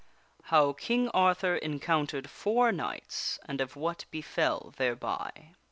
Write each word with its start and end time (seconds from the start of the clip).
How 0.45 0.73
King 0.73 1.09
Arthur 1.09 1.55
Encountered 1.57 2.27
Four 2.27 2.71
Knights 2.71 3.37
and 3.45 3.61
of 3.61 3.75
What 3.75 4.05
Befell 4.09 4.73
Thereby. 4.75 5.53